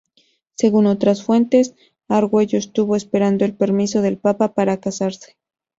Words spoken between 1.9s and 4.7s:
Argüello estuvo esperando el permiso del Papa